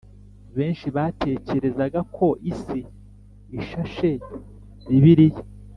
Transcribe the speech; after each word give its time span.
benshi 0.57 0.87
batekerezaga 0.95 1.99
ko 2.15 2.27
isi 2.51 2.79
ishashe 3.59 4.09
bibiliya 4.89 5.41